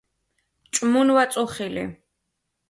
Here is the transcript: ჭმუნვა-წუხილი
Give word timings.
ჭმუნვა-წუხილი 0.77 1.85